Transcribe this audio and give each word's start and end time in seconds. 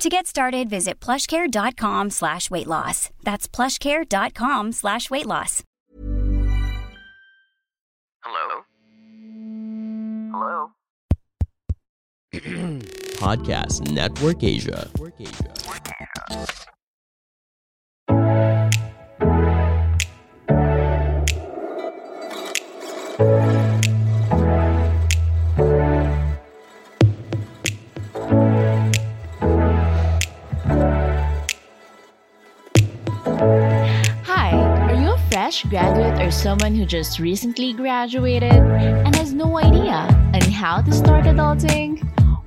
To 0.00 0.08
get 0.08 0.26
started, 0.26 0.70
visit 0.70 0.98
plushcare.com 0.98 2.08
slash 2.08 2.50
weight 2.50 2.66
loss. 2.66 3.10
That's 3.22 3.46
plushcare.com 3.46 4.72
slash 4.72 5.10
weight 5.10 5.26
loss. 5.26 5.62
Hello? 8.22 8.62
Hello? 10.32 10.70
Podcast 13.20 13.92
Network 13.92 14.42
Asia. 14.42 14.88
Hi, 14.96 16.46
fresh 35.50 35.64
graduate 35.64 36.22
or 36.22 36.30
someone 36.30 36.76
who 36.76 36.86
just 36.86 37.18
recently 37.18 37.72
graduated 37.72 38.52
and 38.52 39.16
has 39.16 39.32
no 39.32 39.58
idea 39.58 40.06
on 40.32 40.40
how 40.42 40.80
to 40.80 40.92
start 40.92 41.24
adulting? 41.24 41.98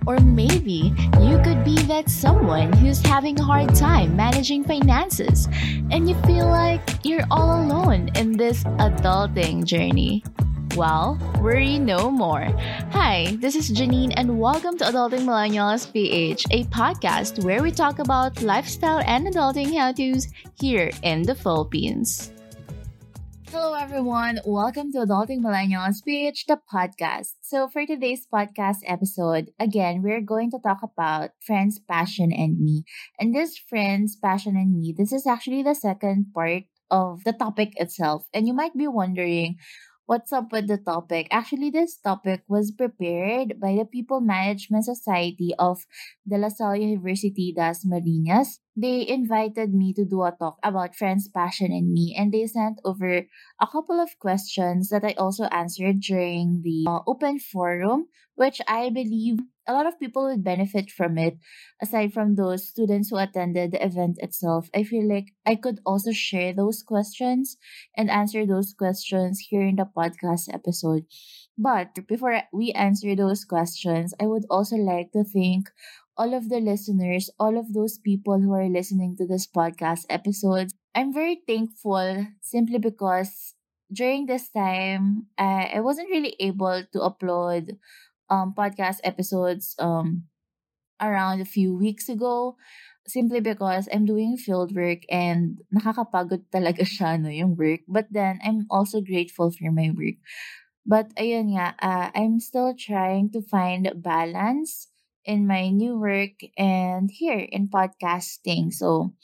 Or 0.08 0.19
maybe 0.19 0.95
you 1.19 1.38
could 1.44 1.66
be 1.66 1.75
that 1.91 2.08
someone 2.08 2.72
who's 2.72 3.02
having 3.02 3.38
a 3.38 3.44
hard 3.44 3.75
time 3.75 4.16
managing 4.16 4.63
finances 4.63 5.50
and 5.91 6.08
you 6.08 6.16
feel 6.22 6.47
like 6.47 6.80
you're 7.03 7.28
all 7.30 7.66
alone 7.66 8.08
in 8.16 8.38
this 8.38 8.63
adulting 8.80 9.66
journey. 9.66 10.23
Well, 10.78 11.19
worry 11.41 11.80
no 11.80 12.09
more. 12.09 12.47
Hi, 12.91 13.35
this 13.38 13.58
is 13.58 13.69
Janine, 13.69 14.13
and 14.16 14.39
welcome 14.39 14.78
to 14.78 14.85
Adulting 14.85 15.28
Millennials 15.28 15.91
PH, 15.91 16.45
a 16.52 16.63
podcast 16.72 17.44
where 17.44 17.61
we 17.61 17.69
talk 17.69 18.00
about 18.00 18.41
lifestyle 18.41 19.03
and 19.06 19.28
adulting 19.28 19.78
how 19.78 19.91
to's 19.91 20.30
here 20.56 20.89
in 21.03 21.23
the 21.23 21.35
Philippines. 21.35 22.33
Hello, 23.54 23.76
everyone. 23.76 24.40
Welcome 24.48 24.92
to 24.94 25.06
Adulting 25.06 25.46
Millennials 25.46 26.04
PH, 26.04 26.48
the 26.48 26.58
podcast. 26.73 27.38
So, 27.44 27.68
for 27.68 27.86
today's 27.86 28.26
podcast 28.26 28.82
episode, 28.88 29.52
again, 29.59 30.02
we're 30.02 30.26
going 30.26 30.50
to 30.50 30.58
talk 30.58 30.80
about 30.82 31.38
Friends, 31.46 31.78
Passion, 31.78 32.34
and 32.34 32.58
Me. 32.58 32.81
And 33.20 33.30
this 33.30 33.59
Friends, 33.70 34.18
Passion, 34.18 34.58
and 34.58 34.74
Me, 34.74 34.92
this 34.98 35.14
is 35.14 35.28
actually 35.28 35.62
the 35.62 35.76
second 35.76 36.34
part 36.34 36.64
of 36.90 37.24
the 37.26 37.31
topic 37.31 37.74
itself. 37.76 38.26
And 38.34 38.48
you 38.48 38.56
might 38.56 38.74
be 38.76 38.88
wondering, 38.88 39.58
What's 40.06 40.34
up 40.34 40.52
with 40.52 40.68
the 40.68 40.78
topic? 40.78 41.28
Actually, 41.32 41.70
this 41.72 41.96
topic 41.96 42.44
was 42.50 42.76
prepared 42.76 43.56
by 43.59 43.76
the 43.80 43.86
People 43.86 44.20
Management 44.20 44.84
Society 44.84 45.56
of 45.58 45.88
De 46.28 46.38
La 46.38 46.50
Salle 46.50 46.76
University 46.76 47.56
Dasmariñas. 47.56 48.59
They 48.76 49.08
invited 49.08 49.74
me 49.74 49.94
to 49.94 50.04
do 50.04 50.24
a 50.24 50.36
talk 50.36 50.59
about 50.62 50.98
friends, 50.98 51.30
passion, 51.30 51.72
and 51.72 51.94
me, 51.94 52.14
and 52.20 52.34
they 52.34 52.46
sent 52.48 52.81
over 52.84 53.24
a 53.62 53.68
couple 53.72 54.02
of 54.02 54.20
questions 54.20 54.90
that 54.90 55.06
I 55.06 55.16
also 55.16 55.46
answered 55.46 56.02
during 56.02 56.64
the 56.64 56.84
uh, 56.86 57.00
open 57.08 57.40
forum, 57.40 58.08
which 58.36 58.59
I 58.68 58.90
believe 58.90 59.40
a 59.67 59.73
lot 59.73 59.88
of 59.88 60.00
people 60.00 60.25
would 60.25 60.44
benefit 60.44 60.92
from 60.92 61.18
it. 61.18 61.38
Aside 61.81 62.13
from 62.13 62.35
those 62.35 62.68
students 62.68 63.09
who 63.09 63.18
attended 63.18 63.72
the 63.72 63.85
event 63.85 64.18
itself, 64.19 64.69
I 64.75 64.84
feel 64.84 65.07
like 65.07 65.34
I 65.46 65.56
could 65.56 65.79
also 65.85 66.12
share 66.12 66.53
those 66.53 66.84
questions 66.84 67.57
and 67.96 68.09
answer 68.09 68.46
those 68.46 68.74
questions 68.74 69.40
here 69.50 69.62
in 69.63 69.75
the 69.78 69.85
podcast 69.85 70.53
episode. 70.53 71.06
But 71.57 72.07
before 72.07 72.41
we 72.51 72.72
answer 72.72 73.16
those 73.16 73.46
questions, 73.46 74.13
I 74.19 74.25
would 74.25 74.46
also 74.50 74.75
like 74.75 75.12
to 75.13 75.24
thank 75.24 75.69
all 76.18 76.34
of 76.34 76.50
the 76.50 76.59
listeners, 76.59 77.30
all 77.40 77.57
of 77.57 77.74
those 77.74 77.97
people 77.97 78.40
who 78.40 78.53
are 78.53 78.69
listening 78.69 79.16
to 79.18 79.25
this 79.28 79.47
podcast 79.47 80.06
episodes. 80.09 80.74
I'm 80.95 81.13
very 81.13 81.41
thankful 81.47 82.28
simply 82.41 82.78
because 82.78 83.56
during 83.91 84.25
this 84.25 84.50
time, 84.50 85.28
I, 85.38 85.72
I 85.75 85.80
wasn't 85.81 86.09
really 86.09 86.35
able 86.40 86.84
to 86.94 87.00
upload 87.00 87.78
um, 88.29 88.53
podcast 88.57 88.97
episodes 89.03 89.75
um, 89.79 90.23
around 91.01 91.41
a 91.41 91.45
few 91.50 91.75
weeks 91.75 92.09
ago 92.09 92.56
simply 93.07 93.41
because 93.41 93.89
I'm 93.91 94.06
doing 94.06 94.38
field 94.38 94.75
work 94.75 95.03
and 95.09 95.59
nakakapagod 95.75 96.47
talaga 96.56 96.88
siya 96.88 97.19
no, 97.19 97.29
yung 97.29 97.56
work. 97.56 97.81
But 97.88 98.07
then, 98.12 98.39
I'm 98.44 98.66
also 98.72 99.01
grateful 99.01 99.51
for 99.51 99.72
my 99.72 99.91
work. 99.91 100.22
But 100.85 101.16
ayun 101.16 101.56
nga, 101.56 101.75
uh, 101.79 102.09
I'm 102.16 102.39
still 102.39 102.75
trying 102.75 103.31
to 103.31 103.41
find 103.41 103.88
balance 103.95 104.89
in 105.23 105.47
my 105.47 105.69
new 105.72 105.95
work 106.00 106.44
and 106.59 107.07
here 107.12 107.39
in 107.39 107.72
podcasting. 107.72 108.73
So, 108.75 109.16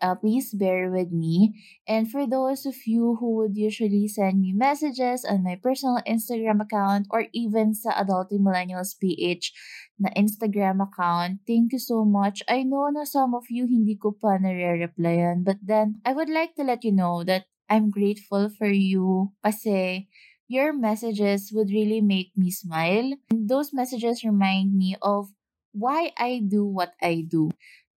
uh, 0.00 0.14
please 0.14 0.54
bear 0.54 0.90
with 0.90 1.12
me. 1.12 1.54
And 1.86 2.10
for 2.10 2.26
those 2.26 2.66
of 2.66 2.74
you 2.86 3.16
who 3.20 3.36
would 3.36 3.56
usually 3.56 4.08
send 4.08 4.40
me 4.40 4.52
messages 4.52 5.24
on 5.24 5.44
my 5.44 5.56
personal 5.60 6.00
Instagram 6.06 6.60
account 6.62 7.06
or 7.10 7.26
even 7.32 7.74
sa 7.74 7.92
Adulting 7.98 8.42
Millennials 8.42 8.96
PH 8.98 9.52
na 9.98 10.10
Instagram 10.16 10.82
account, 10.82 11.40
thank 11.46 11.72
you 11.72 11.78
so 11.78 12.04
much. 12.04 12.42
I 12.48 12.62
know 12.64 12.88
na 12.90 13.04
some 13.04 13.34
of 13.34 13.46
you 13.50 13.66
hindi 13.66 13.96
ko 13.96 14.16
pa 14.16 14.38
nare-replyan, 14.40 15.44
but 15.44 15.58
then 15.62 16.00
I 16.04 16.12
would 16.12 16.30
like 16.30 16.54
to 16.56 16.64
let 16.64 16.84
you 16.84 16.92
know 16.92 17.22
that 17.24 17.46
I'm 17.70 17.88
grateful 17.90 18.52
for 18.52 18.68
you 18.68 19.32
kasi 19.40 20.08
your 20.48 20.76
messages 20.76 21.48
would 21.56 21.72
really 21.72 22.04
make 22.04 22.36
me 22.36 22.50
smile. 22.52 23.16
And 23.32 23.48
those 23.48 23.72
messages 23.72 24.20
remind 24.20 24.76
me 24.76 24.96
of 25.00 25.32
why 25.72 26.12
I 26.16 26.44
do 26.44 26.64
what 26.64 26.94
I 27.02 27.26
do 27.26 27.50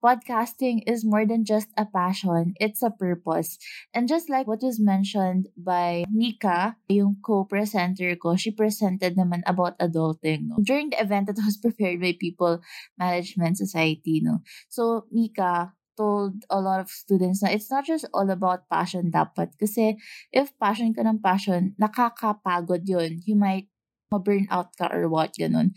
podcasting 0.03 0.83
is 0.85 1.05
more 1.05 1.25
than 1.25 1.45
just 1.45 1.69
a 1.77 1.85
passion, 1.85 2.53
it's 2.59 2.81
a 2.81 2.91
purpose. 2.91 3.57
And 3.93 4.07
just 4.07 4.29
like 4.29 4.47
what 4.47 4.61
was 4.61 4.79
mentioned 4.79 5.49
by 5.57 6.05
Mika, 6.11 6.77
yung 6.89 7.17
co-presenter 7.23 8.15
ko, 8.15 8.35
she 8.35 8.51
presented 8.51 9.17
naman 9.17 9.41
about 9.45 9.77
adulting. 9.79 10.53
No? 10.53 10.57
During 10.61 10.91
the 10.91 11.01
event 11.01 11.27
that 11.27 11.41
was 11.45 11.57
prepared 11.57 12.01
by 12.01 12.15
People 12.19 12.61
Management 12.97 13.57
Society. 13.57 14.21
No? 14.23 14.41
So, 14.69 15.05
Mika, 15.11 15.73
told 15.97 16.45
a 16.53 16.61
lot 16.61 16.79
of 16.79 16.93
students 16.93 17.41
na 17.41 17.49
it's 17.49 17.73
not 17.73 17.83
just 17.83 18.05
all 18.13 18.29
about 18.29 18.69
passion 18.69 19.09
dapat. 19.09 19.57
Kasi 19.57 19.97
if 20.29 20.53
passion 20.61 20.93
ka 20.93 21.01
ng 21.01 21.19
passion, 21.19 21.73
nakakapagod 21.81 22.85
yun. 22.85 23.19
You 23.25 23.33
might 23.33 23.65
ma-burn 24.13 24.47
out 24.53 24.71
ka 24.77 24.87
or 24.93 25.09
what, 25.09 25.35
ganun. 25.35 25.75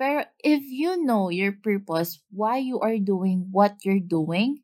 Pero 0.00 0.24
if 0.42 0.62
you 0.66 0.98
know 1.00 1.28
your 1.28 1.52
purpose, 1.52 2.20
why 2.32 2.58
you 2.58 2.80
are 2.80 2.98
doing 2.98 3.48
what 3.52 3.80
you're 3.84 4.02
doing, 4.02 4.62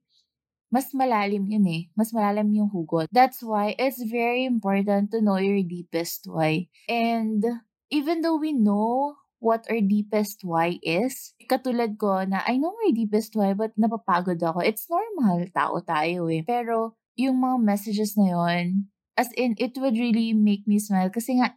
mas 0.73 0.93
malalim 0.93 1.49
yun 1.49 1.67
eh. 1.69 1.83
Mas 1.97 2.13
malalim 2.13 2.53
yung 2.53 2.71
hugot. 2.73 3.09
That's 3.13 3.41
why 3.41 3.77
it's 3.79 4.01
very 4.05 4.45
important 4.45 5.11
to 5.13 5.21
know 5.25 5.41
your 5.41 5.63
deepest 5.65 6.29
why. 6.29 6.69
And 6.89 7.45
even 7.89 8.21
though 8.21 8.37
we 8.37 8.53
know 8.53 9.17
what 9.39 9.65
our 9.71 9.81
deepest 9.81 10.43
why 10.43 10.83
is, 10.83 11.33
katulad 11.47 11.97
ko 11.97 12.27
na 12.27 12.43
I 12.45 12.59
know 12.59 12.75
my 12.75 12.91
deepest 12.93 13.33
why 13.39 13.55
but 13.55 13.73
napapagod 13.79 14.43
ako. 14.43 14.61
It's 14.61 14.91
normal, 14.91 15.47
tao 15.55 15.79
tayo 15.81 16.27
eh. 16.29 16.43
Pero 16.45 16.99
yung 17.17 17.41
mga 17.41 17.59
messages 17.63 18.19
na 18.19 18.35
yon 18.35 18.91
as 19.19 19.31
in, 19.35 19.59
it 19.59 19.75
would 19.79 19.99
really 19.99 20.31
make 20.31 20.63
me 20.71 20.79
smile 20.79 21.11
kasi 21.11 21.39
nga, 21.43 21.55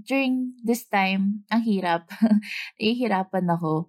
during 0.00 0.56
this 0.64 0.84
time, 0.88 1.44
ang 1.52 1.62
hirap. 1.64 2.08
Nahihirapan 2.80 3.46
ako. 3.52 3.88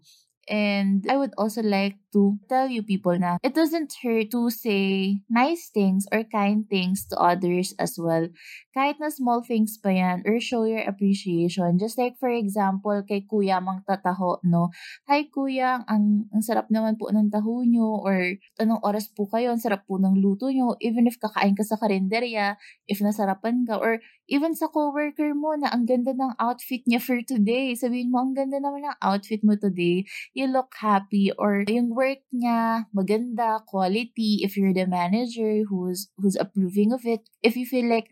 And 0.52 1.08
I 1.08 1.16
would 1.16 1.32
also 1.40 1.64
like 1.64 1.96
to 2.14 2.38
tell 2.48 2.70
you 2.70 2.86
people 2.86 3.18
na 3.18 3.42
it 3.42 3.58
doesn't 3.58 3.92
hurt 4.00 4.30
to 4.32 4.48
say 4.54 5.18
nice 5.28 5.68
things 5.74 6.06
or 6.14 6.24
kind 6.24 6.70
things 6.70 7.04
to 7.10 7.18
others 7.18 7.74
as 7.82 7.98
well. 8.00 8.30
Kahit 8.74 8.98
na 8.98 9.10
small 9.14 9.46
things 9.46 9.78
pa 9.78 9.94
yan 9.94 10.26
or 10.26 10.42
show 10.42 10.66
your 10.66 10.82
appreciation. 10.86 11.78
Just 11.78 11.98
like 11.98 12.18
for 12.18 12.30
example, 12.30 13.02
kay 13.06 13.26
Kuya 13.26 13.62
Mang 13.62 13.86
Tataho, 13.86 14.42
no? 14.46 14.74
Hi 15.06 15.30
Kuya, 15.30 15.86
ang, 15.86 16.30
ang 16.34 16.42
sarap 16.42 16.70
naman 16.74 16.98
po 16.98 17.10
ng 17.14 17.30
taho 17.30 17.62
nyo 17.66 18.02
or 18.02 18.38
anong 18.58 18.82
oras 18.82 19.10
po 19.14 19.30
kayo, 19.30 19.54
ang 19.54 19.62
sarap 19.62 19.86
po 19.86 20.02
ng 20.02 20.18
luto 20.18 20.50
nyo. 20.50 20.74
Even 20.82 21.06
if 21.06 21.22
kakain 21.22 21.54
ka 21.54 21.62
sa 21.62 21.78
karinderya, 21.78 22.58
if 22.90 22.98
nasarapan 23.02 23.66
ka, 23.66 23.78
or 23.78 24.02
even 24.26 24.58
sa 24.58 24.72
coworker 24.72 25.38
mo 25.38 25.54
na 25.54 25.70
ang 25.70 25.86
ganda 25.86 26.16
ng 26.16 26.34
outfit 26.42 26.82
niya 26.90 26.98
for 26.98 27.22
today. 27.22 27.78
Sabihin 27.78 28.10
mo, 28.10 28.26
ang 28.26 28.34
ganda 28.34 28.58
naman 28.58 28.88
ng 28.88 28.98
outfit 29.04 29.46
mo 29.46 29.54
today 29.54 30.06
you 30.34 30.48
look 30.48 30.74
happy 30.80 31.32
or 31.38 31.64
yung 31.68 31.94
work 31.94 32.03
niya 32.34 32.90
maganda, 32.92 33.62
quality, 33.64 34.42
if 34.44 34.58
you're 34.58 34.76
the 34.76 34.88
manager 34.90 35.64
who's 35.70 36.10
who's 36.20 36.36
approving 36.36 36.92
of 36.92 37.06
it, 37.08 37.24
if 37.46 37.56
you 37.56 37.64
feel 37.64 37.88
like 37.88 38.10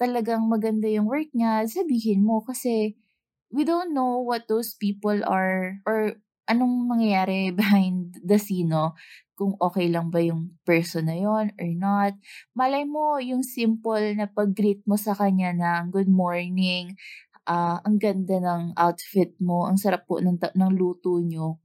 talagang 0.00 0.50
maganda 0.50 0.90
yung 0.90 1.06
work 1.06 1.30
niya, 1.32 1.64
sabihin 1.70 2.26
mo 2.26 2.42
kasi 2.42 2.98
we 3.52 3.62
don't 3.62 3.94
know 3.94 4.18
what 4.20 4.48
those 4.48 4.74
people 4.74 5.16
are 5.28 5.78
or 5.86 6.18
anong 6.50 6.88
mangyayari 6.90 7.52
behind 7.60 8.18
the 8.24 8.38
scene, 8.40 8.72
no? 8.72 8.96
Kung 9.38 9.56
okay 9.58 9.88
lang 9.88 10.10
ba 10.12 10.20
yung 10.20 10.58
person 10.66 11.08
na 11.08 11.16
yon 11.16 11.54
or 11.56 11.70
not. 11.74 12.14
Malay 12.54 12.84
mo, 12.84 13.16
yung 13.22 13.42
simple 13.46 14.14
na 14.18 14.26
pag-greet 14.28 14.84
mo 14.84 14.98
sa 14.98 15.14
kanya 15.16 15.54
ng 15.54 15.90
good 15.94 16.10
morning, 16.10 16.94
uh, 17.46 17.78
ang 17.82 17.96
ganda 17.98 18.38
ng 18.38 18.74
outfit 18.76 19.34
mo, 19.42 19.66
ang 19.70 19.78
sarap 19.78 20.06
po 20.06 20.18
ng, 20.22 20.38
ng 20.38 20.72
luto 20.74 21.18
nyo. 21.22 21.61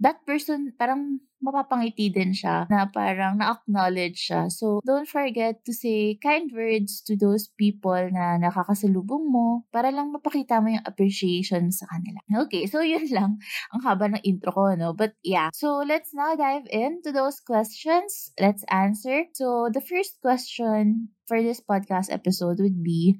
That 0.00 0.24
person, 0.24 0.72
parang 0.74 1.20
mapapangiti 1.40 2.12
din 2.12 2.36
siya 2.36 2.68
na 2.68 2.88
parang 2.88 3.40
na-acknowledge 3.40 4.28
siya. 4.28 4.52
So, 4.52 4.84
don't 4.84 5.08
forget 5.08 5.64
to 5.64 5.72
say 5.72 6.20
kind 6.20 6.52
words 6.52 7.00
to 7.08 7.16
those 7.16 7.48
people 7.56 7.96
na 8.12 8.36
nakakasalubong 8.36 9.28
mo 9.32 9.64
para 9.72 9.88
lang 9.88 10.12
mapakita 10.12 10.60
mo 10.60 10.68
yung 10.72 10.84
appreciation 10.84 11.72
sa 11.72 11.88
kanila. 11.88 12.20
Okay, 12.46 12.68
so 12.68 12.84
yun 12.92 13.08
lang 13.08 13.40
ang 13.72 13.80
haba 13.84 14.12
ng 14.12 14.22
intro 14.24 14.52
ko, 14.52 14.72
no? 14.76 14.92
But 14.92 15.16
yeah, 15.24 15.48
so 15.56 15.80
let's 15.80 16.12
now 16.12 16.36
dive 16.36 16.68
into 16.68 17.10
those 17.10 17.40
questions. 17.40 18.32
Let's 18.36 18.62
answer. 18.68 19.28
So, 19.32 19.72
the 19.72 19.80
first 19.84 20.20
question 20.20 21.12
for 21.24 21.40
this 21.40 21.64
podcast 21.64 22.12
episode 22.12 22.60
would 22.60 22.84
be, 22.84 23.16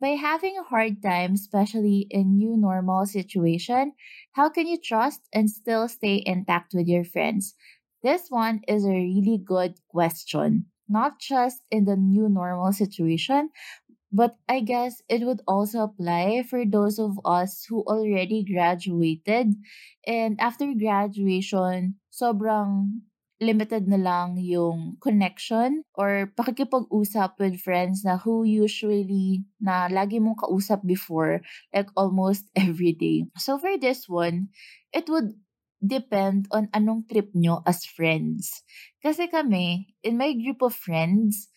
by 0.00 0.10
having 0.10 0.56
a 0.58 0.62
hard 0.62 1.02
time, 1.02 1.34
especially 1.34 2.06
in 2.10 2.36
new 2.36 2.56
normal 2.56 3.06
situation, 3.06 3.92
how 4.32 4.48
can 4.48 4.66
you 4.66 4.78
trust 4.78 5.22
and 5.32 5.50
still 5.50 5.88
stay 5.88 6.22
intact 6.24 6.74
with 6.74 6.86
your 6.86 7.04
friends? 7.04 7.54
This 8.02 8.28
one 8.28 8.60
is 8.68 8.84
a 8.84 8.90
really 8.90 9.38
good 9.42 9.78
question. 9.88 10.66
Not 10.88 11.18
just 11.18 11.62
in 11.70 11.84
the 11.84 11.96
new 11.96 12.28
normal 12.28 12.72
situation, 12.72 13.50
but 14.12 14.36
I 14.48 14.60
guess 14.60 15.02
it 15.08 15.22
would 15.22 15.42
also 15.46 15.80
apply 15.82 16.44
for 16.48 16.64
those 16.64 16.98
of 16.98 17.18
us 17.24 17.64
who 17.68 17.82
already 17.82 18.44
graduated 18.44 19.54
and 20.06 20.40
after 20.40 20.72
graduation, 20.74 21.96
sobrang 22.12 23.02
limited 23.40 23.84
na 23.88 24.00
lang 24.00 24.40
yung 24.40 24.96
connection 25.00 25.84
or 25.92 26.32
pakikipag-usap 26.32 27.36
with 27.36 27.60
friends 27.60 28.00
na 28.04 28.16
who 28.16 28.44
usually 28.48 29.44
na 29.60 29.88
lagi 29.92 30.16
mong 30.16 30.40
kausap 30.40 30.80
before, 30.84 31.44
like 31.74 31.88
almost 31.96 32.48
every 32.56 32.96
day. 32.96 33.28
So 33.36 33.60
for 33.60 33.76
this 33.76 34.08
one, 34.08 34.48
it 34.92 35.08
would 35.12 35.36
depend 35.84 36.48
on 36.50 36.72
anong 36.72 37.04
trip 37.12 37.28
nyo 37.36 37.60
as 37.68 37.84
friends. 37.84 38.64
Kasi 39.04 39.28
kami, 39.28 39.92
in 40.00 40.16
my 40.16 40.32
group 40.32 40.64
of 40.64 40.72
friends, 40.72 41.52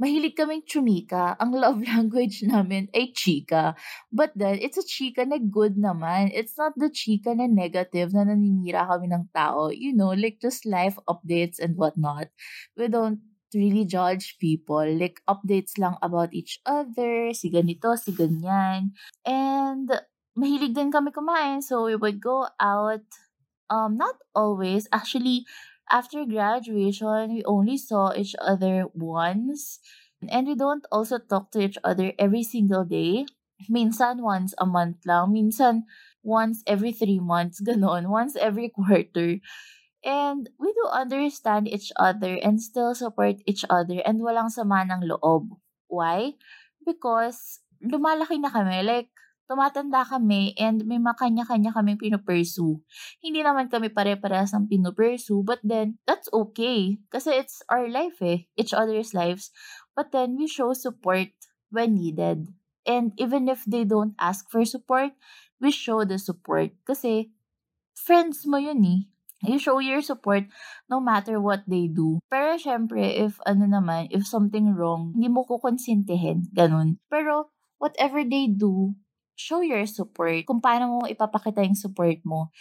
mahilig 0.00 0.36
kaming 0.36 0.64
chumika. 0.64 1.36
Ang 1.40 1.52
love 1.56 1.80
language 1.92 2.42
namin 2.46 2.88
ay 2.94 3.12
chika. 3.12 3.74
But 4.12 4.32
then, 4.36 4.58
it's 4.60 4.78
a 4.78 4.86
chika 4.86 5.26
na 5.26 5.38
good 5.40 5.76
naman. 5.76 6.32
It's 6.32 6.56
not 6.56 6.72
the 6.76 6.88
chika 6.88 7.36
na 7.36 7.48
negative 7.48 8.12
na 8.12 8.24
naninira 8.24 8.88
kami 8.88 9.12
ng 9.12 9.28
tao. 9.34 9.68
You 9.68 9.92
know, 9.92 10.12
like 10.14 10.40
just 10.40 10.64
life 10.64 10.96
updates 11.08 11.60
and 11.60 11.76
whatnot. 11.76 12.32
We 12.76 12.88
don't 12.88 13.20
really 13.54 13.84
judge 13.84 14.36
people. 14.40 14.84
Like, 14.84 15.20
updates 15.28 15.76
lang 15.76 15.96
about 16.02 16.32
each 16.32 16.60
other. 16.64 17.32
Si 17.36 17.52
ganito, 17.52 17.92
si 18.00 18.12
ganyan. 18.12 18.96
And, 19.28 19.88
mahilig 20.36 20.72
din 20.74 20.88
kami 20.92 21.12
kumain. 21.12 21.60
So, 21.60 21.84
we 21.86 21.96
would 21.96 22.20
go 22.20 22.48
out. 22.60 23.04
Um, 23.72 23.96
not 23.96 24.20
always. 24.36 24.84
Actually, 24.92 25.48
after 25.90 26.24
graduation, 26.24 27.34
we 27.34 27.42
only 27.44 27.76
saw 27.76 28.12
each 28.14 28.34
other 28.40 28.86
once. 28.94 29.80
And 30.28 30.46
we 30.46 30.54
don't 30.54 30.86
also 30.92 31.18
talk 31.18 31.50
to 31.52 31.60
each 31.60 31.78
other 31.82 32.12
every 32.18 32.42
single 32.44 32.84
day. 32.84 33.26
Minsan 33.68 34.22
once 34.22 34.54
a 34.58 34.66
month 34.66 35.02
lang. 35.06 35.32
Minsan 35.32 35.84
once 36.22 36.62
every 36.66 36.92
three 36.92 37.18
months. 37.18 37.60
Ganon. 37.66 38.08
Once 38.08 38.36
every 38.36 38.70
quarter. 38.70 39.38
And 40.04 40.50
we 40.58 40.72
do 40.74 40.84
understand 40.90 41.68
each 41.68 41.92
other 41.96 42.34
and 42.42 42.60
still 42.62 42.94
support 42.94 43.38
each 43.46 43.64
other 43.70 44.02
and 44.02 44.18
walang 44.22 44.50
sama 44.50 44.82
ng 44.82 45.06
loob. 45.06 45.46
Why? 45.86 46.34
Because 46.82 47.62
lumalaki 47.82 48.42
na 48.42 48.50
kami. 48.50 48.82
Like, 48.82 49.10
tumatanda 49.52 50.00
kami 50.08 50.56
and 50.56 50.88
may 50.88 50.96
makanya-kanya 50.96 51.76
kami 51.76 52.00
pinupursue. 52.00 52.80
Hindi 53.20 53.44
naman 53.44 53.68
kami 53.68 53.92
pare-parehas 53.92 54.56
ng 54.56 54.72
pinupursue, 54.72 55.44
but 55.44 55.60
then, 55.60 56.00
that's 56.08 56.32
okay. 56.32 56.96
Kasi 57.12 57.36
it's 57.36 57.60
our 57.68 57.84
life 57.92 58.16
eh, 58.24 58.48
each 58.56 58.72
other's 58.72 59.12
lives. 59.12 59.52
But 59.92 60.08
then, 60.08 60.40
we 60.40 60.48
show 60.48 60.72
support 60.72 61.28
when 61.68 62.00
needed. 62.00 62.48
And 62.88 63.12
even 63.20 63.52
if 63.52 63.68
they 63.68 63.84
don't 63.84 64.16
ask 64.16 64.48
for 64.48 64.64
support, 64.64 65.12
we 65.60 65.68
show 65.68 66.08
the 66.08 66.16
support. 66.16 66.72
Kasi, 66.88 67.28
friends 67.92 68.48
mo 68.48 68.56
yun 68.56 68.80
eh. 68.88 69.00
You 69.42 69.58
show 69.58 69.82
your 69.82 70.00
support 70.06 70.46
no 70.86 71.02
matter 71.02 71.42
what 71.42 71.66
they 71.66 71.90
do. 71.90 72.22
Pero 72.30 72.54
syempre, 72.56 73.20
if 73.26 73.42
ano 73.42 73.66
naman, 73.66 74.06
if 74.14 74.22
something 74.22 74.70
wrong, 74.70 75.12
hindi 75.18 75.26
mo 75.26 75.42
kukonsintihin. 75.42 76.46
Ganun. 76.54 77.02
Pero, 77.10 77.50
whatever 77.82 78.22
they 78.22 78.46
do, 78.46 78.94
show 79.36 79.60
your 79.60 79.84
support, 79.86 80.44
kung 80.46 80.60
paano 80.60 80.98
mo 80.98 80.98
ipapakita 81.08 81.64
yung 81.64 81.78
support 81.78 82.20
mo. 82.24 82.52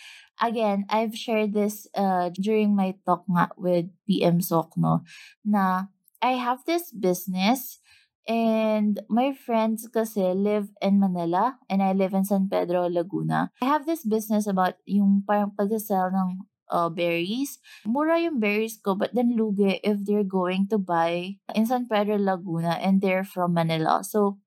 Again, 0.41 0.89
I've 0.89 1.13
shared 1.13 1.53
this 1.53 1.85
uh, 1.94 2.33
during 2.33 2.73
my 2.73 2.97
talk 3.06 3.27
nga 3.29 3.53
with 3.59 3.91
PM 4.09 4.41
Sok, 4.41 4.73
no, 4.79 5.06
na 5.45 5.94
I 6.21 6.38
have 6.38 6.65
this 6.65 6.94
business 6.94 7.81
and 8.29 9.01
my 9.09 9.33
friends 9.33 9.89
kasi 9.89 10.21
live 10.38 10.69
in 10.81 11.01
Manila 11.01 11.57
and 11.69 11.81
I 11.81 11.94
live 11.94 12.13
in 12.13 12.25
San 12.25 12.50
Pedro, 12.50 12.85
Laguna. 12.85 13.50
I 13.62 13.65
have 13.65 13.85
this 13.85 14.06
business 14.06 14.45
about 14.45 14.77
yung 14.85 15.25
parang 15.25 15.57
pag-sell 15.57 16.13
ng 16.13 16.45
uh, 16.71 16.89
berries. 16.89 17.59
Mura 17.83 18.21
yung 18.21 18.39
berries 18.39 18.79
ko, 18.79 18.95
but 18.95 19.13
then 19.13 19.35
lugi 19.35 19.81
if 19.83 20.00
they're 20.06 20.25
going 20.25 20.65
to 20.71 20.77
buy 20.77 21.35
in 21.53 21.65
San 21.65 21.85
Pedro, 21.85 22.15
Laguna 22.15 22.79
and 22.79 23.01
they're 23.01 23.27
from 23.27 23.53
Manila. 23.53 24.01
So, 24.06 24.39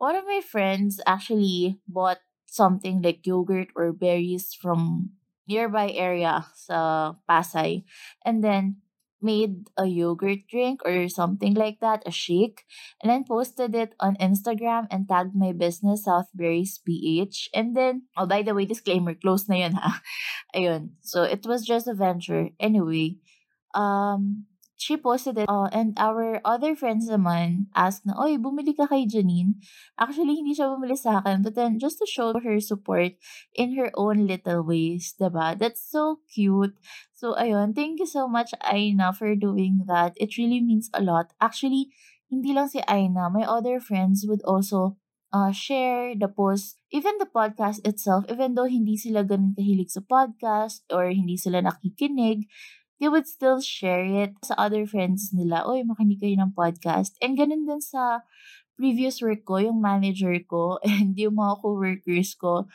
one 0.00 0.16
of 0.16 0.24
my 0.24 0.40
friends 0.40 0.98
actually 1.06 1.76
bought 1.86 2.24
something 2.48 3.04
like 3.04 3.28
yogurt 3.28 3.68
or 3.76 3.92
berries 3.92 4.56
from 4.56 5.12
nearby 5.46 5.92
area 5.92 6.48
sa 6.56 7.12
Pasay 7.28 7.84
and 8.24 8.42
then 8.42 8.80
made 9.20 9.68
a 9.76 9.84
yogurt 9.84 10.48
drink 10.48 10.80
or 10.84 11.04
something 11.08 11.52
like 11.52 11.76
that, 11.84 12.02
a 12.06 12.10
shake, 12.10 12.64
and 13.02 13.12
then 13.12 13.22
posted 13.28 13.74
it 13.76 13.92
on 14.00 14.16
Instagram 14.16 14.88
and 14.90 15.04
tagged 15.06 15.36
my 15.36 15.52
business, 15.52 16.08
Southberries 16.08 16.80
PH. 16.80 17.50
And 17.52 17.76
then, 17.76 18.08
oh, 18.16 18.24
by 18.24 18.40
the 18.40 18.54
way, 18.54 18.64
disclaimer, 18.64 19.12
close 19.12 19.44
na 19.44 19.56
yun 19.60 19.76
ha. 19.76 20.00
Ayun. 20.56 20.96
So, 21.04 21.22
it 21.22 21.44
was 21.44 21.68
just 21.68 21.86
a 21.86 21.92
venture. 21.92 22.48
Anyway, 22.58 23.20
um, 23.74 24.46
she 24.80 24.96
posted 24.96 25.36
it 25.36 25.44
uh, 25.44 25.68
and 25.76 25.92
our 26.00 26.40
other 26.40 26.72
friends 26.72 27.04
naman 27.12 27.68
asked 27.76 28.08
na, 28.08 28.16
Oy, 28.16 28.40
bumili 28.40 28.72
ka 28.72 28.88
kay 28.88 29.04
Janine. 29.04 29.60
Actually, 30.00 30.40
hindi 30.40 30.56
siya 30.56 30.72
bumili 30.72 30.96
sa 30.96 31.20
akin 31.20 31.44
but 31.44 31.52
then 31.52 31.76
just 31.76 32.00
to 32.00 32.08
show 32.08 32.32
her 32.32 32.56
support 32.64 33.12
in 33.52 33.76
her 33.76 33.92
own 33.92 34.24
little 34.24 34.64
ways, 34.64 35.12
diba? 35.20 35.52
That's 35.52 35.84
so 35.84 36.24
cute. 36.32 36.72
So, 37.12 37.36
ayun, 37.36 37.76
thank 37.76 38.00
you 38.00 38.08
so 38.08 38.24
much, 38.24 38.56
Aina, 38.64 39.12
for 39.12 39.36
doing 39.36 39.84
that. 39.84 40.16
It 40.16 40.40
really 40.40 40.64
means 40.64 40.88
a 40.96 41.04
lot. 41.04 41.36
Actually, 41.44 41.92
hindi 42.32 42.56
lang 42.56 42.72
si 42.72 42.80
Aina, 42.88 43.28
my 43.28 43.44
other 43.44 43.76
friends 43.84 44.24
would 44.24 44.40
also 44.48 44.96
uh, 45.32 45.52
share 45.52 46.14
the 46.16 46.28
post, 46.28 46.78
even 46.90 47.18
the 47.18 47.28
podcast 47.28 47.84
itself, 47.86 48.24
even 48.30 48.54
though 48.54 48.66
hindi 48.70 48.96
sila 48.96 49.22
ganun 49.26 49.54
kahilig 49.54 49.90
sa 49.92 50.02
podcast 50.02 50.82
or 50.90 51.10
hindi 51.10 51.36
sila 51.36 51.62
nakikinig, 51.62 52.46
they 53.00 53.08
would 53.08 53.26
still 53.26 53.58
share 53.64 54.04
it 54.04 54.36
sa 54.44 54.54
other 54.60 54.84
friends 54.84 55.32
nila. 55.32 55.64
Oy, 55.64 55.82
makinig 55.82 56.20
kayo 56.20 56.36
ng 56.36 56.52
podcast. 56.52 57.16
And 57.24 57.34
ganun 57.34 57.64
din 57.64 57.80
sa 57.80 58.22
previous 58.76 59.24
work 59.24 59.44
ko, 59.48 59.60
yung 59.60 59.80
manager 59.80 60.36
ko 60.44 60.78
and 60.86 61.16
yung 61.16 61.40
mga 61.40 61.54
co-workers 61.64 62.36
ko 62.36 62.68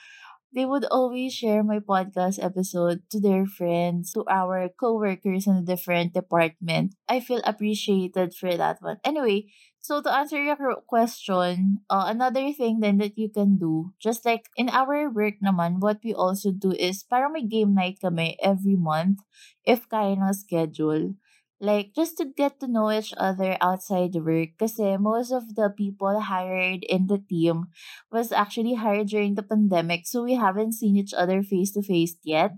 they 0.56 0.66
would 0.66 0.86
always 0.88 1.34
share 1.36 1.64
my 1.64 1.80
podcast 1.80 2.42
episode 2.42 3.04
to 3.12 3.20
their 3.20 3.46
friends, 3.46 4.14
to 4.14 4.24
our 4.32 4.70
co-workers 4.80 5.48
in 5.48 5.58
a 5.60 5.62
different 5.68 6.14
department. 6.14 6.96
I 7.10 7.20
feel 7.20 7.42
appreciated 7.44 8.34
for 8.34 8.56
that 8.56 8.82
one. 8.82 8.98
Anyway, 9.04 9.52
so 9.82 10.02
to 10.02 10.10
answer 10.10 10.42
your 10.42 10.58
question, 10.88 11.84
uh, 11.92 12.06
another 12.08 12.52
thing 12.54 12.80
then 12.80 12.98
that 12.98 13.18
you 13.20 13.30
can 13.30 13.58
do, 13.58 13.94
just 14.02 14.26
like 14.26 14.50
in 14.58 14.70
our 14.70 15.12
work 15.12 15.36
naman, 15.44 15.78
what 15.84 16.00
we 16.04 16.14
also 16.14 16.50
do 16.52 16.72
is 16.72 17.04
parang 17.04 17.34
may 17.38 17.46
game 17.46 17.76
night 17.76 18.00
kami 18.02 18.34
every 18.42 18.76
month 18.80 19.20
if 19.68 19.86
kaya 19.92 20.16
ng 20.18 20.34
schedule. 20.34 21.14
Like, 21.62 21.96
just 21.96 22.18
to 22.20 22.26
get 22.28 22.60
to 22.60 22.68
know 22.68 22.92
each 22.92 23.14
other 23.16 23.56
outside 23.64 24.12
work. 24.20 24.60
Kasi 24.60 24.98
most 25.00 25.32
of 25.32 25.56
the 25.56 25.72
people 25.72 26.20
hired 26.20 26.84
in 26.84 27.08
the 27.08 27.18
team 27.18 27.72
was 28.12 28.36
actually 28.36 28.76
hired 28.76 29.08
during 29.08 29.36
the 29.40 29.44
pandemic. 29.44 30.04
So, 30.04 30.24
we 30.28 30.36
haven't 30.36 30.76
seen 30.76 30.98
each 31.00 31.14
other 31.16 31.44
face-to-face 31.44 32.20
yet. 32.28 32.52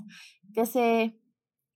Kasi, 0.57 1.13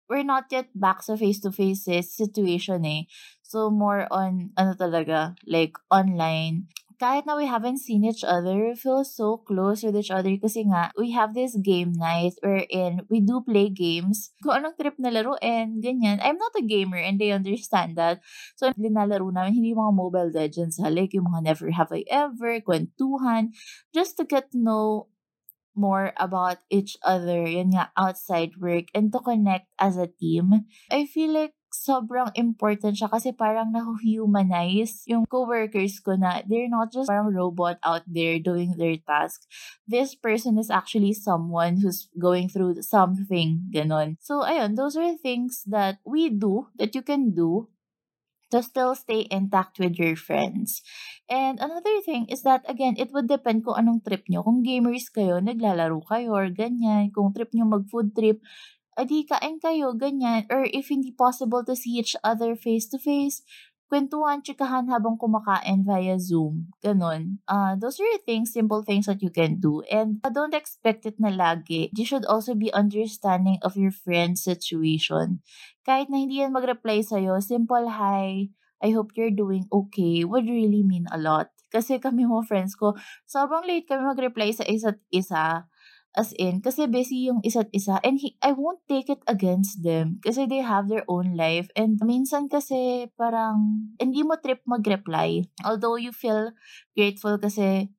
we're 0.10 0.26
not 0.26 0.50
yet 0.52 0.74
back 0.76 1.04
sa 1.04 1.16
face-to-face 1.16 1.86
situation 2.10 2.86
eh. 2.86 3.06
So, 3.46 3.70
more 3.70 4.10
on, 4.10 4.52
ano 4.58 4.74
talaga, 4.74 5.38
like, 5.46 5.78
online. 5.94 6.74
Kahit 7.02 7.26
na 7.26 7.34
we 7.34 7.50
haven't 7.50 7.82
seen 7.82 8.06
each 8.06 8.22
other, 8.22 8.54
we 8.54 8.78
feel 8.78 9.02
so 9.02 9.42
close 9.42 9.82
with 9.82 9.98
each 9.98 10.14
other 10.14 10.30
kasi 10.38 10.70
nga, 10.70 10.94
we 10.94 11.10
have 11.18 11.34
this 11.34 11.58
game 11.58 11.90
night 11.98 12.38
wherein 12.46 13.02
we 13.10 13.18
do 13.18 13.42
play 13.42 13.74
games. 13.74 14.30
Kung 14.46 14.62
anong 14.62 14.78
trip 14.78 14.94
na 15.02 15.10
laro 15.10 15.34
and 15.42 15.82
ganyan. 15.82 16.22
I'm 16.22 16.38
not 16.38 16.54
a 16.54 16.62
gamer 16.62 17.02
and 17.02 17.18
they 17.18 17.34
understand 17.34 17.98
that. 17.98 18.22
So, 18.54 18.70
linalaro 18.78 19.34
namin 19.34 19.58
hindi 19.58 19.74
mga 19.74 19.98
Mobile 19.98 20.30
Legends 20.30 20.78
halik, 20.78 21.18
yung 21.18 21.26
mga 21.26 21.42
Never 21.42 21.74
Have 21.74 21.90
I 21.90 22.06
Ever, 22.06 22.62
kwentuhan, 22.62 23.58
just 23.90 24.22
to 24.22 24.24
get 24.30 24.54
to 24.54 24.62
know 24.62 25.10
more 25.74 26.14
about 26.22 26.62
each 26.70 27.00
other, 27.02 27.48
yun 27.48 27.74
nga, 27.74 27.90
outside 27.98 28.60
work, 28.60 28.94
and 28.94 29.10
to 29.10 29.20
connect 29.24 29.72
as 29.80 29.98
a 29.98 30.06
team. 30.06 30.68
I 30.92 31.08
feel 31.08 31.34
like 31.34 31.56
sobrang 31.72 32.30
important 32.36 33.00
siya 33.00 33.08
kasi 33.08 33.32
parang 33.32 33.72
nahuhumanize 33.72 35.08
yung 35.08 35.24
coworkers 35.24 36.04
ko 36.04 36.20
na 36.20 36.44
they're 36.44 36.68
not 36.68 36.92
just 36.92 37.08
parang 37.08 37.32
robot 37.32 37.80
out 37.82 38.04
there 38.06 38.38
doing 38.38 38.76
their 38.76 39.00
task. 39.00 39.48
This 39.88 40.14
person 40.14 40.60
is 40.60 40.68
actually 40.68 41.16
someone 41.16 41.80
who's 41.80 42.12
going 42.20 42.52
through 42.52 42.84
something, 42.84 43.72
ganon. 43.72 44.20
So, 44.20 44.44
ayun, 44.44 44.76
those 44.76 45.00
are 45.00 45.16
things 45.16 45.64
that 45.72 46.04
we 46.04 46.28
do, 46.28 46.68
that 46.76 46.94
you 46.94 47.02
can 47.02 47.32
do 47.32 47.72
to 48.52 48.60
still 48.60 48.94
stay 48.94 49.26
intact 49.32 49.80
with 49.80 49.96
your 49.96 50.20
friends. 50.20 50.84
And 51.32 51.56
another 51.64 52.04
thing 52.04 52.28
is 52.28 52.44
that, 52.44 52.68
again, 52.68 53.00
it 53.00 53.16
would 53.16 53.32
depend 53.32 53.64
kung 53.64 53.80
anong 53.80 54.04
trip 54.04 54.28
nyo. 54.28 54.44
Kung 54.44 54.60
gamers 54.60 55.08
kayo, 55.08 55.40
naglalaro 55.40 56.04
kayo 56.04 56.36
or 56.36 56.52
ganyan. 56.52 57.16
Kung 57.16 57.32
trip 57.32 57.56
nyo 57.56 57.64
mag-food 57.64 58.12
trip, 58.12 58.44
adi 59.02 59.26
kain 59.26 59.58
kayo, 59.58 59.98
ganyan. 59.98 60.46
Or 60.54 60.70
if 60.70 60.94
hindi 60.94 61.10
possible 61.10 61.66
to 61.66 61.74
see 61.74 61.98
each 61.98 62.14
other 62.22 62.54
face-to-face, 62.54 63.42
kwentuhan, 63.92 64.40
chikahan 64.40 64.88
habang 64.88 65.20
kumakain 65.20 65.84
via 65.84 66.16
Zoom. 66.22 66.72
Ganon. 66.80 67.44
Uh, 67.50 67.76
those 67.76 68.00
are 68.00 68.08
things, 68.24 68.56
simple 68.56 68.86
things 68.86 69.10
that 69.10 69.20
you 69.20 69.34
can 69.34 69.60
do. 69.60 69.84
And 69.92 70.24
uh, 70.24 70.32
don't 70.32 70.56
expect 70.56 71.04
it 71.10 71.20
na 71.20 71.34
lagi. 71.34 71.92
You 71.92 72.08
should 72.08 72.24
also 72.24 72.56
be 72.56 72.72
understanding 72.72 73.60
of 73.66 73.76
your 73.76 73.92
friend's 73.92 74.46
situation. 74.46 75.44
Kahit 75.84 76.08
na 76.08 76.24
hindi 76.24 76.40
yan 76.40 76.56
mag-reply 76.56 77.04
sa'yo, 77.04 77.42
simple 77.44 77.92
hi, 77.92 78.54
I 78.80 78.90
hope 78.96 79.12
you're 79.20 79.34
doing 79.34 79.68
okay 79.70 80.24
would 80.24 80.48
really 80.48 80.88
mean 80.88 81.06
a 81.12 81.20
lot. 81.20 81.52
Kasi 81.72 82.00
kami 82.00 82.28
mo 82.28 82.44
friends 82.44 82.76
ko, 82.76 82.96
sobrang 83.28 83.64
late 83.64 83.88
kami 83.88 84.04
mag-reply 84.08 84.52
sa 84.56 84.64
isa't 84.68 85.00
isa. 85.12 85.68
As 86.12 86.36
in, 86.36 86.60
kasi 86.60 86.92
busy 86.92 87.32
yung 87.32 87.40
isa't 87.40 87.72
isa 87.72 87.96
and 88.04 88.20
he, 88.20 88.36
I 88.44 88.52
won't 88.52 88.84
take 88.84 89.08
it 89.08 89.24
against 89.32 89.80
them 89.80 90.20
kasi 90.20 90.44
they 90.44 90.60
have 90.60 90.92
their 90.92 91.08
own 91.08 91.40
life 91.40 91.72
and 91.72 91.96
minsan 92.04 92.52
kasi 92.52 93.08
parang 93.16 93.88
hindi 93.96 94.20
mo 94.28 94.36
trip 94.36 94.60
mag-reply. 94.68 95.48
Although 95.64 95.96
you 95.96 96.12
feel 96.12 96.52
grateful 97.00 97.40
kasi 97.40 97.96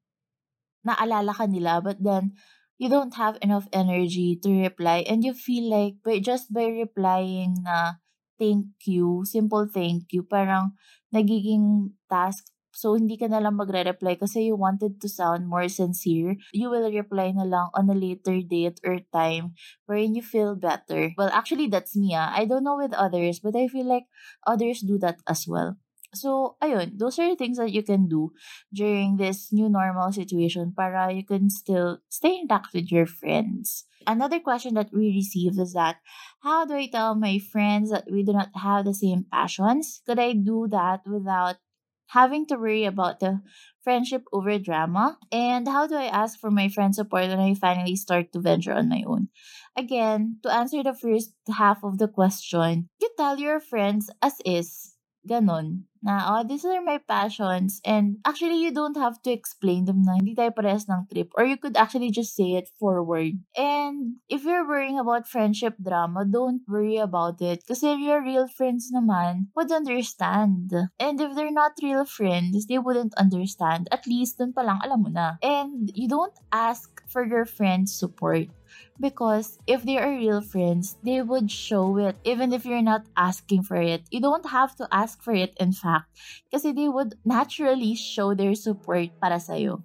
naalala 0.85 1.33
ka 1.33 1.49
nila 1.49 1.81
but 1.81 2.05
then 2.05 2.37
you 2.77 2.93
don't 2.93 3.17
have 3.17 3.41
enough 3.41 3.65
energy 3.73 4.37
to 4.37 4.53
reply 4.61 5.09
and 5.09 5.25
you 5.25 5.33
feel 5.33 5.73
like 5.73 5.97
by, 6.05 6.21
just 6.21 6.53
by 6.53 6.69
replying 6.69 7.65
na 7.65 7.97
thank 8.37 8.77
you, 8.85 9.25
simple 9.25 9.65
thank 9.73 10.13
you, 10.13 10.21
parang 10.21 10.77
nagiging 11.17 11.97
task 12.13 12.52
So, 12.73 12.97
hindi 12.97 13.21
ka 13.21 13.29
na 13.29 13.39
lang 13.39 13.61
magre-reply 13.61 14.17
kasi 14.17 14.49
you 14.49 14.57
wanted 14.57 14.99
to 15.01 15.09
sound 15.09 15.47
more 15.47 15.69
sincere. 15.69 16.37
You 16.57 16.73
will 16.73 16.89
reply 16.89 17.33
na 17.37 17.45
lang 17.45 17.69
on 17.77 17.93
a 17.93 17.97
later 17.97 18.41
date 18.41 18.81
or 18.83 19.05
time 19.13 19.55
wherein 19.87 20.17
you 20.17 20.25
feel 20.25 20.57
better. 20.57 21.13
Well, 21.17 21.31
actually, 21.33 21.69
that's 21.69 21.95
me. 21.95 22.17
Ah. 22.17 22.33
I 22.33 22.49
don't 22.49 22.65
know 22.65 22.81
with 22.81 22.97
others, 22.97 23.41
but 23.41 23.55
I 23.55 23.69
feel 23.69 23.87
like 23.87 24.09
others 24.49 24.81
do 24.81 24.99
that 25.05 25.21
as 25.29 25.45
well. 25.47 25.77
So, 26.13 26.57
ayun, 26.61 27.01
those 27.01 27.19
are 27.19 27.33
things 27.37 27.57
that 27.57 27.73
you 27.73 27.83
can 27.83 28.05
do 28.09 28.37
during 28.73 29.17
this 29.17 29.49
new 29.53 29.69
normal 29.69 30.13
situation 30.13 30.77
para 30.77 31.09
you 31.09 31.25
can 31.25 31.49
still 31.49 32.05
stay 32.13 32.37
intact 32.37 32.77
with 32.77 32.93
your 32.93 33.07
friends. 33.09 33.89
Another 34.07 34.41
question 34.41 34.75
that 34.75 34.93
we 34.93 35.09
received 35.15 35.59
is 35.59 35.73
that, 35.73 36.05
how 36.43 36.67
do 36.67 36.75
I 36.75 36.89
tell 36.93 37.15
my 37.15 37.39
friends 37.39 37.91
that 37.91 38.11
we 38.11 38.25
do 38.25 38.33
not 38.33 38.51
have 38.61 38.85
the 38.85 38.93
same 38.93 39.25
passions? 39.33 40.03
Could 40.05 40.19
I 40.19 40.35
do 40.35 40.69
that 40.69 41.01
without 41.07 41.57
having 42.13 42.47
to 42.47 42.57
worry 42.57 42.85
about 42.85 43.21
the 43.21 43.41
friendship 43.83 44.25
over 44.33 44.59
drama? 44.59 45.19
And 45.31 45.67
how 45.69 45.87
do 45.87 45.97
I 45.97 46.07
ask 46.07 46.39
for 46.39 46.51
my 46.51 46.69
friend's 46.69 46.97
support 46.97 47.29
when 47.29 47.41
I 47.41 47.55
finally 47.55 47.97
start 47.97 48.33
to 48.33 48.41
venture 48.41 48.73
on 48.73 48.89
my 48.89 49.03
own? 49.07 49.29
Again, 49.77 50.39
to 50.43 50.53
answer 50.53 50.83
the 50.83 50.95
first 50.95 51.35
half 51.49 51.83
of 51.83 51.99
the 51.99 52.09
question, 52.09 52.89
you 53.01 53.11
tell 53.17 53.39
your 53.39 53.61
friends 53.61 54.11
as 54.21 54.41
is. 54.45 54.95
Ganon. 55.29 55.85
Na, 56.03 56.27
oh, 56.27 56.43
these 56.43 56.67
are 56.67 56.83
my 56.83 56.99
passions. 56.99 57.81
And 57.87 58.19
actually, 58.27 58.59
you 58.59 58.75
don't 58.75 58.99
have 58.99 59.23
to 59.23 59.31
explain 59.31 59.87
them 59.87 60.03
na 60.03 60.19
hindi 60.19 60.35
tayo 60.35 60.51
parehas 60.51 60.91
ng 60.91 61.07
trip. 61.07 61.31
Or 61.39 61.47
you 61.47 61.55
could 61.57 61.79
actually 61.79 62.11
just 62.11 62.35
say 62.35 62.59
it 62.59 62.67
forward. 62.75 63.39
And 63.55 64.19
if 64.27 64.43
you're 64.43 64.67
worrying 64.67 64.99
about 64.99 65.31
friendship 65.31 65.79
drama, 65.79 66.27
don't 66.27 66.67
worry 66.67 66.99
about 66.99 67.39
it. 67.39 67.63
Kasi 67.63 67.95
your 68.03 68.19
real 68.19 68.51
friends 68.51 68.91
naman 68.91 69.55
would 69.55 69.71
understand. 69.71 70.75
And 70.99 71.17
if 71.23 71.39
they're 71.39 71.55
not 71.55 71.79
real 71.79 72.05
friends, 72.05 72.67
they 72.67 72.83
wouldn't 72.83 73.15
understand. 73.15 73.87
At 73.95 74.11
least, 74.11 74.43
dun 74.43 74.53
pa 74.53 74.67
lang 74.67 74.83
alam 74.83 75.07
mo 75.07 75.11
na. 75.15 75.39
And 75.39 75.87
you 75.95 76.11
don't 76.11 76.35
ask 76.51 76.91
for 77.07 77.23
your 77.23 77.47
friend's 77.47 77.95
support 77.95 78.51
because 79.01 79.59
if 79.67 79.83
they 79.83 79.99
are 79.99 80.11
real 80.11 80.41
friends, 80.41 80.97
they 81.03 81.23
would 81.23 81.51
show 81.51 81.97
it 81.99 82.17
even 82.25 82.53
if 82.53 82.65
you're 82.65 82.83
not 82.83 83.07
asking 83.17 83.63
for 83.65 83.77
it. 83.77 84.03
You 84.11 84.21
don't 84.21 84.47
have 84.47 84.77
to 84.77 84.89
ask 84.93 85.23
for 85.23 85.35
it 85.35 85.55
in 85.59 85.73
fact 85.73 86.07
kasi 86.51 86.73
they 86.73 86.89
would 86.89 87.15
naturally 87.25 87.95
show 87.95 88.35
their 88.35 88.55
support 88.55 89.11
para 89.21 89.41
sa'yo. 89.41 89.83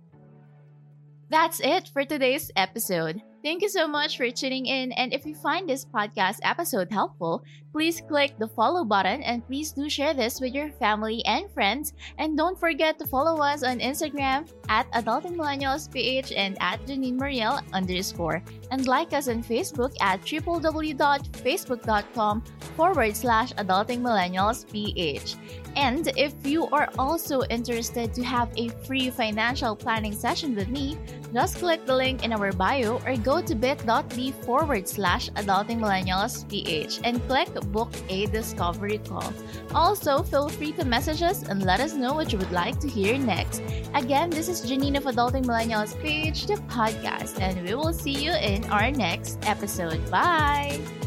That's 1.29 1.59
it 1.59 1.91
for 1.91 2.05
today's 2.05 2.51
episode. 2.55 3.19
Thank 3.43 3.61
you 3.61 3.69
so 3.69 3.87
much 3.87 4.17
for 4.17 4.31
tuning 4.31 4.65
in. 4.65 4.91
And 4.93 5.13
if 5.13 5.25
you 5.25 5.35
find 5.35 5.67
this 5.67 5.85
podcast 5.85 6.39
episode 6.43 6.91
helpful, 6.91 7.43
please 7.77 8.01
click 8.09 8.33
the 8.39 8.47
follow 8.47 8.83
button 8.83 9.21
and 9.21 9.45
please 9.45 9.71
do 9.71 9.87
share 9.87 10.11
this 10.11 10.41
with 10.41 10.51
your 10.51 10.71
family 10.81 11.23
and 11.25 11.47
friends. 11.51 11.93
And 12.17 12.35
don't 12.35 12.59
forget 12.59 12.97
to 12.97 13.05
follow 13.05 13.39
us 13.39 13.61
on 13.61 13.77
Instagram 13.77 14.49
at 14.67 14.91
AdultingMillennialsPH 14.93 16.33
and 16.35 16.57
at 16.59 16.83
Janine 16.87 17.19
Mariel 17.19 17.59
underscore. 17.73 18.41
And 18.71 18.87
like 18.87 19.13
us 19.13 19.27
on 19.27 19.43
Facebook 19.43 19.93
at 20.01 20.23
www.facebook.com 20.23 22.41
forward 22.75 23.15
slash 23.15 23.53
AdultingMillennialsPH. 23.53 25.35
And 25.75 26.07
if 26.17 26.33
you 26.43 26.65
are 26.73 26.89
also 26.97 27.43
interested 27.51 28.11
to 28.15 28.23
have 28.23 28.49
a 28.57 28.69
free 28.89 29.11
financial 29.11 29.75
planning 29.75 30.13
session 30.13 30.55
with 30.55 30.69
me, 30.69 30.97
just 31.31 31.57
click 31.57 31.85
the 31.85 31.95
link 31.95 32.25
in 32.25 32.33
our 32.33 32.51
bio 32.51 32.99
or 33.05 33.15
go 33.17 33.39
to 33.41 33.53
bit.ly 33.53 34.31
forward 34.41 34.87
slash 34.87 35.29
adultingmillennialsph 35.31 37.01
and 37.03 37.21
click 37.27 37.49
book 37.71 37.91
a 38.09 38.25
discovery 38.27 38.99
call. 38.99 39.33
Also, 39.73 40.23
feel 40.23 40.49
free 40.49 40.71
to 40.73 40.85
message 40.85 41.21
us 41.21 41.43
and 41.43 41.63
let 41.63 41.79
us 41.79 41.93
know 41.93 42.13
what 42.13 42.31
you 42.31 42.37
would 42.37 42.51
like 42.51 42.79
to 42.79 42.87
hear 42.87 43.17
next. 43.17 43.61
Again, 43.93 44.29
this 44.29 44.47
is 44.49 44.61
Janine 44.61 44.97
of 44.97 45.03
Adulting 45.03 45.45
Millennials 45.45 45.99
page, 46.01 46.45
the 46.47 46.55
podcast, 46.67 47.39
and 47.39 47.67
we 47.67 47.75
will 47.75 47.93
see 47.93 48.23
you 48.23 48.31
in 48.31 48.63
our 48.65 48.91
next 48.91 49.39
episode. 49.43 49.99
Bye! 50.09 51.06